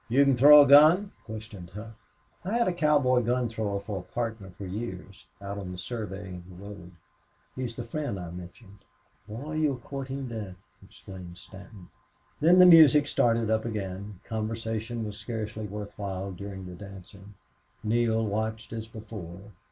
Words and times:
"You 0.09 0.23
can 0.25 0.35
throw 0.35 0.63
a 0.63 0.67
gun?" 0.67 1.11
questioned 1.25 1.69
Hough. 1.75 1.93
"I 2.43 2.53
had 2.57 2.67
a 2.67 2.73
cowboy 2.73 3.21
gun 3.21 3.47
thrower 3.47 3.79
for 3.79 3.99
a 3.99 4.13
partner 4.13 4.49
for 4.49 4.65
years, 4.65 5.27
out 5.39 5.59
on 5.59 5.71
the 5.71 5.77
surveying 5.77 6.37
of 6.37 6.49
the 6.49 6.55
road. 6.65 6.91
He's 7.55 7.75
the 7.75 7.83
friend 7.83 8.19
I 8.19 8.31
mentioned." 8.31 8.79
"Boy, 9.27 9.57
you're 9.57 9.75
courting 9.77 10.27
death!" 10.27 10.55
exclaimed 10.83 11.37
Stanton. 11.37 11.89
Then 12.39 12.57
the 12.57 12.65
music 12.65 13.05
started 13.07 13.51
up 13.51 13.63
again. 13.63 14.19
Conversation 14.23 15.05
was 15.05 15.19
scarcely 15.19 15.67
worth 15.67 15.95
while 15.99 16.31
during 16.31 16.65
the 16.65 16.73
dancing. 16.73 17.35
Neale 17.83 18.25
watched 18.25 18.73
as 18.73 18.87
before. 18.87 19.51